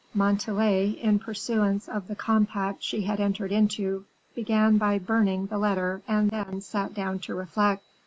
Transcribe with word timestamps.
Montalais, 0.15 0.97
in 0.99 1.19
pursuance 1.19 1.87
of 1.87 2.07
the 2.07 2.15
compact 2.15 2.81
she 2.81 3.03
had 3.03 3.19
entered 3.19 3.51
into, 3.51 4.05
began 4.33 4.79
by 4.79 4.97
burning 4.97 5.45
the 5.45 5.59
letter, 5.59 6.01
and 6.07 6.31
then 6.31 6.59
sat 6.61 6.95
down 6.95 7.19
to 7.19 7.35
reflect. 7.35 7.83